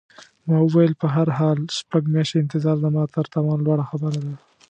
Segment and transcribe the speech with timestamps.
[0.47, 4.33] ما وویل: په هر حال، شپږ میاشتې انتظار زما تر توان لوړه خبره ده.